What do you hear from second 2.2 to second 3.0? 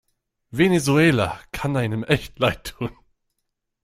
leid tun.